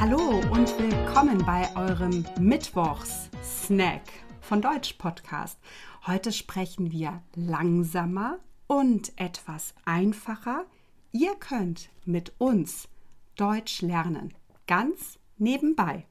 und 0.00 0.78
willkommen 0.78 1.44
bei 1.46 1.74
eurem 1.76 2.24
Mittwochs-Snack 2.38 4.02
von 4.40 4.60
Deutsch 4.60 4.94
Podcast. 4.94 5.58
Heute 6.06 6.32
sprechen 6.32 6.90
wir 6.90 7.22
langsamer 7.34 8.38
und 8.66 9.12
etwas 9.16 9.74
einfacher. 9.84 10.66
Ihr 11.12 11.34
könnt 11.36 11.90
mit 12.04 12.32
uns 12.38 12.88
Deutsch 13.36 13.82
lernen, 13.82 14.34
ganz 14.66 15.18
nebenbei. 15.38 16.06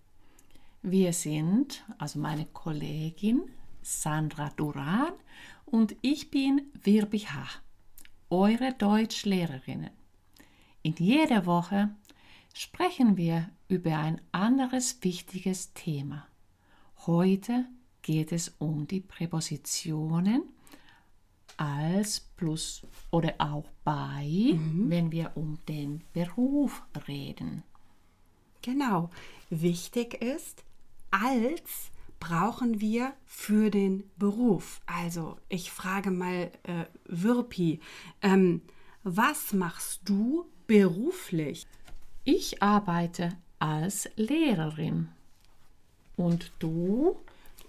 Wir 0.81 1.13
sind, 1.13 1.83
also 1.99 2.19
meine 2.19 2.45
Kollegin 2.45 3.43
Sandra 3.81 4.49
Duran 4.55 5.13
und 5.65 5.95
ich 6.01 6.31
bin 6.31 6.71
Wirbi 6.83 7.19
H., 7.19 7.47
eure 8.29 8.73
Deutschlehrerinnen. 8.73 9.91
In 10.81 10.95
jeder 10.97 11.45
Woche 11.45 11.89
sprechen 12.53 13.17
wir 13.17 13.49
über 13.73 13.97
ein 13.97 14.21
anderes 14.31 14.99
wichtiges 15.01 15.73
Thema. 15.73 16.27
Heute 17.07 17.65
geht 18.03 18.31
es 18.31 18.53
um 18.59 18.85
die 18.85 19.01
Präpositionen 19.01 20.43
als 21.57 22.19
plus 22.37 22.83
oder 23.09 23.33
auch 23.39 23.65
bei, 23.83 24.53
mhm. 24.53 24.91
wenn 24.91 25.11
wir 25.11 25.31
um 25.33 25.57
den 25.67 26.03
Beruf 26.13 26.83
reden. 27.07 27.63
Genau. 28.61 29.09
Wichtig 29.49 30.21
ist, 30.21 30.63
als 31.09 31.89
brauchen 32.19 32.79
wir 32.79 33.13
für 33.25 33.71
den 33.71 34.03
Beruf. 34.17 34.81
Also 34.85 35.39
ich 35.49 35.71
frage 35.71 36.11
mal 36.11 36.51
äh, 36.61 36.85
Wirpi, 37.05 37.79
ähm, 38.21 38.61
was 39.01 39.51
machst 39.51 40.01
du 40.05 40.45
beruflich? 40.67 41.65
Ich 42.23 42.61
arbeite 42.61 43.35
als 43.63 44.09
Lehrerin. 44.17 45.07
Und 46.17 46.51
du? 46.59 47.15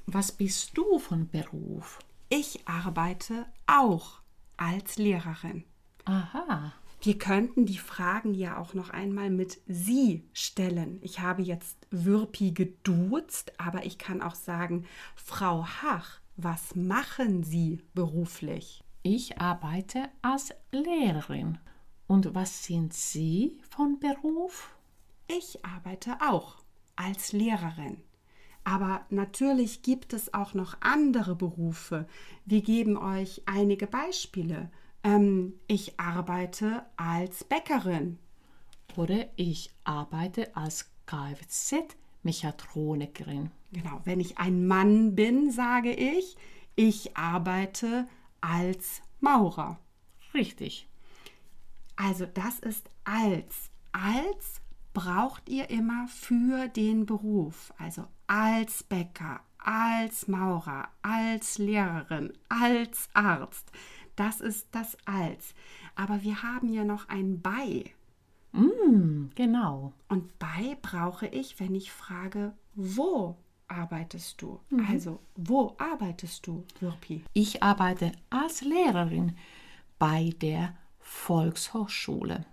Was 0.06 0.32
bist 0.32 0.76
du 0.76 0.98
von 0.98 1.28
Beruf? 1.28 2.00
Ich 2.28 2.66
arbeite 2.66 3.46
auch 3.68 4.18
als 4.56 4.98
Lehrerin. 4.98 5.62
Aha. 6.04 6.72
Wir 7.00 7.16
könnten 7.16 7.64
die 7.64 7.78
Fragen 7.78 8.34
ja 8.34 8.58
auch 8.58 8.74
noch 8.74 8.90
einmal 8.90 9.30
mit 9.30 9.60
Sie 9.68 10.24
stellen. 10.32 10.98
Ich 11.00 11.20
habe 11.20 11.42
jetzt 11.42 11.86
Würpi 11.92 12.50
geduzt, 12.50 13.52
aber 13.60 13.86
ich 13.86 13.96
kann 13.96 14.20
auch 14.20 14.34
sagen, 14.34 14.86
Frau 15.14 15.64
Hach, 15.64 16.18
was 16.36 16.74
machen 16.74 17.44
Sie 17.44 17.78
beruflich? 17.94 18.82
Ich 19.04 19.40
arbeite 19.40 20.08
als 20.22 20.52
Lehrerin. 20.72 21.58
Und 22.08 22.34
was 22.34 22.64
sind 22.64 22.92
Sie 22.92 23.60
von 23.70 24.00
Beruf? 24.00 24.73
Ich 25.26 25.64
arbeite 25.64 26.18
auch 26.20 26.56
als 26.96 27.32
Lehrerin. 27.32 28.02
Aber 28.64 29.04
natürlich 29.10 29.82
gibt 29.82 30.12
es 30.12 30.32
auch 30.32 30.54
noch 30.54 30.76
andere 30.80 31.34
Berufe. 31.36 32.06
Wir 32.44 32.62
geben 32.62 32.96
euch 32.96 33.42
einige 33.46 33.86
Beispiele. 33.86 34.70
Ähm, 35.02 35.54
ich 35.66 35.98
arbeite 36.00 36.84
als 36.96 37.44
Bäckerin. 37.44 38.18
Oder 38.96 39.26
ich 39.36 39.70
arbeite 39.84 40.56
als 40.56 40.90
Kfz-Mechatronikerin. 41.06 43.50
Genau, 43.72 44.00
wenn 44.04 44.20
ich 44.20 44.38
ein 44.38 44.66
Mann 44.66 45.14
bin, 45.14 45.50
sage 45.50 45.92
ich, 45.92 46.36
ich 46.76 47.16
arbeite 47.16 48.06
als 48.40 49.02
Maurer. 49.20 49.78
Richtig. 50.32 50.88
Also 51.96 52.24
das 52.26 52.60
ist 52.60 52.88
als. 53.04 53.70
Als 53.92 54.60
braucht 54.94 55.48
ihr 55.48 55.68
immer 55.68 56.08
für 56.08 56.68
den 56.68 57.04
Beruf. 57.04 57.74
Also 57.76 58.06
als 58.26 58.82
Bäcker, 58.82 59.40
als 59.58 60.28
Maurer, 60.28 60.88
als 61.02 61.58
Lehrerin, 61.58 62.32
als 62.48 63.10
Arzt. 63.12 63.70
Das 64.16 64.40
ist 64.40 64.68
das 64.70 64.96
als. 65.04 65.54
Aber 65.96 66.22
wir 66.22 66.42
haben 66.42 66.72
ja 66.72 66.84
noch 66.84 67.08
ein 67.08 67.42
bei. 67.42 67.84
Mm, 68.52 69.30
genau. 69.34 69.92
Und 70.08 70.38
bei 70.38 70.78
brauche 70.80 71.26
ich, 71.26 71.58
wenn 71.60 71.74
ich 71.74 71.90
frage, 71.90 72.54
wo 72.74 73.36
arbeitest 73.66 74.40
du? 74.40 74.60
Mhm. 74.70 74.86
Also, 74.88 75.20
wo 75.34 75.74
arbeitest 75.78 76.46
du, 76.46 76.64
Wirpi? 76.78 77.24
Ich 77.32 77.62
arbeite 77.62 78.12
als 78.30 78.62
Lehrerin 78.62 79.36
bei 79.98 80.34
der 80.40 80.76
Volkshochschule. 81.00 82.46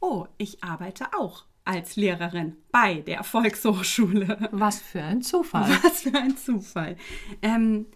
Oh, 0.00 0.26
ich 0.36 0.62
arbeite 0.62 1.14
auch 1.18 1.44
als 1.64 1.96
Lehrerin 1.96 2.56
bei 2.72 3.00
der 3.00 3.22
Volkshochschule. 3.24 4.48
Was 4.52 4.80
für 4.80 5.02
ein 5.02 5.22
Zufall. 5.22 5.70
Was 5.82 6.02
für 6.02 6.14
ein 6.14 6.36
Zufall. 6.36 6.96
Ähm, 7.42 7.86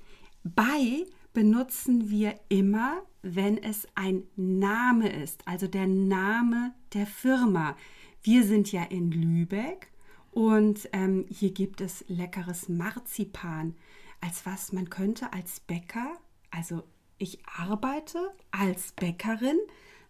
bei 0.43 1.07
benutzen 1.33 2.11
wir 2.11 2.39
immer, 2.49 3.03
wenn 3.23 3.59
es 3.59 3.89
ein 3.95 4.25
Name 4.37 5.11
ist, 5.11 5.47
also 5.47 5.67
der 5.67 5.87
Name 5.87 6.73
der 6.93 7.07
Firma. 7.07 7.77
Wir 8.23 8.45
sind 8.45 8.71
ja 8.73 8.85
in 8.85 9.11
Lübeck 9.11 9.91
und 10.31 10.89
ähm, 10.93 11.27
hier 11.29 11.53
gibt 11.53 11.81
es 11.81 12.05
leckeres 12.09 12.69
Marzipan. 12.69 13.75
Als 14.21 14.47
was 14.47 14.73
man 14.73 14.89
könnte 14.89 15.33
als 15.33 15.61
Bäcker, 15.61 16.17
also 16.51 16.85
ich 17.19 17.39
arbeite 17.47 18.33
als 18.51 18.93
Bäckerin 18.93 19.59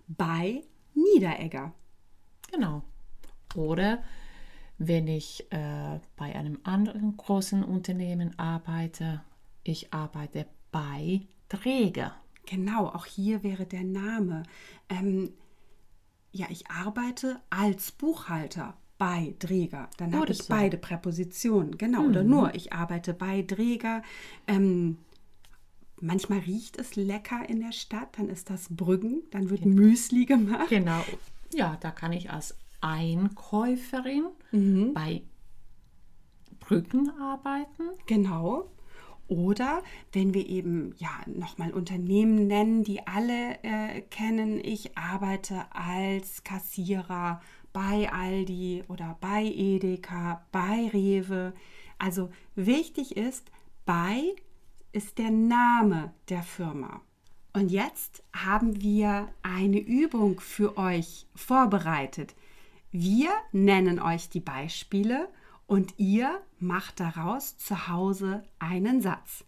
bei 0.06 0.62
Niederegger. 0.94 1.74
Genau. 2.52 2.84
Oder 3.54 4.02
wenn 4.78 5.06
ich 5.06 5.46
äh, 5.50 6.00
bei 6.16 6.34
einem 6.34 6.58
anderen 6.64 7.16
großen 7.16 7.62
Unternehmen 7.62 8.38
arbeite, 8.38 9.22
ich 9.62 9.92
arbeite 9.92 10.46
bei 10.72 11.22
Träger. 11.48 12.14
Genau, 12.46 12.88
auch 12.88 13.06
hier 13.06 13.42
wäre 13.42 13.66
der 13.66 13.84
Name. 13.84 14.42
Ähm, 14.88 15.32
ja, 16.32 16.46
ich 16.50 16.68
arbeite 16.68 17.40
als 17.48 17.92
Buchhalter 17.92 18.76
bei 18.98 19.34
Träger. 19.38 19.88
Dann 19.96 20.14
habe 20.14 20.32
ich 20.32 20.38
so. 20.38 20.46
beide 20.48 20.76
Präpositionen. 20.76 21.78
Genau, 21.78 22.02
mhm. 22.02 22.08
oder 22.08 22.24
nur, 22.24 22.54
ich 22.54 22.72
arbeite 22.72 23.14
bei 23.14 23.42
Träger. 23.42 24.02
Ähm, 24.46 24.98
manchmal 26.00 26.40
riecht 26.40 26.76
es 26.76 26.96
lecker 26.96 27.48
in 27.48 27.60
der 27.60 27.72
Stadt, 27.72 28.18
dann 28.18 28.28
ist 28.28 28.50
das 28.50 28.66
Brüggen, 28.68 29.22
dann 29.30 29.50
wird 29.50 29.62
genau. 29.62 29.82
Müsli 29.82 30.26
gemacht. 30.26 30.68
Genau, 30.68 31.02
ja, 31.52 31.76
da 31.80 31.90
kann 31.90 32.12
ich 32.12 32.30
als 32.30 32.56
Einkäuferin 32.84 34.26
mhm. 34.52 34.92
bei 34.92 35.22
Brücken 36.60 37.10
arbeiten. 37.18 37.84
Genau. 38.06 38.70
Oder 39.26 39.82
wenn 40.12 40.34
wir 40.34 40.46
eben 40.46 40.94
ja 40.98 41.08
nochmal 41.26 41.72
Unternehmen 41.72 42.46
nennen, 42.46 42.84
die 42.84 43.06
alle 43.06 43.54
äh, 43.62 44.02
kennen, 44.02 44.60
ich 44.62 44.98
arbeite 44.98 45.64
als 45.70 46.44
Kassierer 46.44 47.40
bei 47.72 48.12
Aldi 48.12 48.84
oder 48.88 49.16
bei 49.20 49.44
Edeka, 49.44 50.44
bei 50.52 50.90
Rewe. 50.92 51.54
Also 51.98 52.30
wichtig 52.54 53.16
ist, 53.16 53.50
bei 53.86 54.20
ist 54.92 55.16
der 55.16 55.30
Name 55.30 56.12
der 56.28 56.42
Firma. 56.42 57.00
Und 57.54 57.70
jetzt 57.70 58.22
haben 58.34 58.82
wir 58.82 59.28
eine 59.42 59.78
Übung 59.78 60.38
für 60.40 60.76
euch 60.76 61.26
vorbereitet. 61.34 62.34
Wir 62.96 63.32
nennen 63.50 63.98
euch 63.98 64.28
die 64.28 64.38
Beispiele 64.38 65.28
und 65.66 65.94
ihr 65.98 66.40
macht 66.60 67.00
daraus 67.00 67.58
zu 67.58 67.88
Hause 67.88 68.44
einen 68.60 69.00
Satz. 69.00 69.44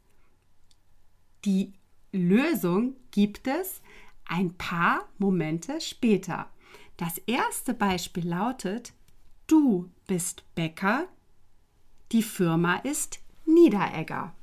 Die 1.45 1.73
Lösung 2.11 2.97
gibt 3.13 3.47
es 3.47 3.83
ein 4.25 4.55
paar 4.55 5.09
Momente 5.19 5.81
später. 5.81 6.51
Das 6.97 7.19
erste 7.19 7.73
Beispiel 7.73 8.27
lautet, 8.29 8.93
du 9.47 9.93
bist 10.09 10.43
Bäcker, 10.57 11.07
die 12.11 12.25
Firma 12.25 12.79
ist 12.79 13.21
Niederegger. 13.45 14.35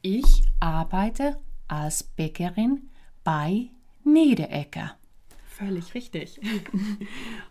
Ich 0.00 0.44
arbeite 0.60 1.38
als 1.68 2.02
Bäckerin 2.04 2.88
bei 3.22 3.68
Niederegger. 4.04 4.96
Völlig 5.46 5.94
richtig. 5.94 6.40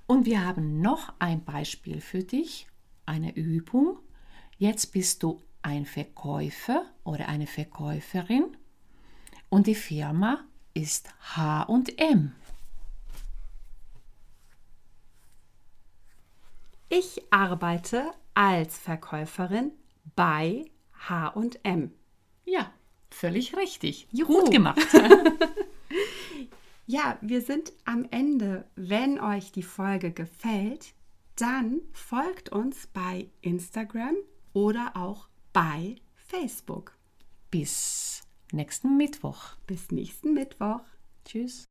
Und 0.08 0.26
wir 0.26 0.46
haben 0.46 0.82
noch 0.82 1.14
ein 1.20 1.44
Beispiel 1.44 2.02
für 2.02 2.24
dich, 2.24 2.68
eine 3.06 3.36
Übung. 3.36 4.00
Jetzt 4.58 4.92
bist 4.92 5.24
du 5.24 5.42
ein 5.62 5.86
Verkäufer 5.86 6.86
oder 7.04 7.28
eine 7.28 7.48
Verkäuferin 7.48 8.58
und 9.50 9.68
die 9.68 9.76
Firma 9.76 10.44
ist 10.74 11.10
H&M. 11.36 12.34
Ich 16.90 17.22
arbeite 17.32 18.12
als 18.34 18.78
Verkäuferin 18.78 19.72
bei 20.16 20.66
H&M. 21.08 21.94
Ja, 22.46 22.72
völlig 23.10 23.56
richtig. 23.56 24.08
Juhu. 24.12 24.42
Gut 24.42 24.52
gemacht. 24.52 24.80
Ja, 26.92 27.18
wir 27.22 27.42
sind 27.42 27.72
am 27.86 28.06
Ende. 28.12 28.66
Wenn 28.76 29.18
euch 29.18 29.54
die 29.54 29.64
Folge 29.64 30.12
gefällt, 30.12 30.94
dann 31.38 31.80
folgt 31.94 32.50
uns 32.50 32.88
bei 32.88 33.30
Instagram 33.40 34.16
oder 34.52 34.92
auch 34.98 35.30
bei 35.54 35.96
Facebook. 36.16 36.98
Bis 37.50 38.24
nächsten 38.52 38.98
Mittwoch. 38.98 39.56
Bis 39.68 39.90
nächsten 39.92 40.34
Mittwoch. 40.34 40.82
Tschüss. 41.24 41.64